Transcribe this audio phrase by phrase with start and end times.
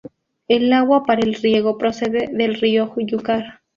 [0.47, 3.61] El agua para el riego procede del río Júcar.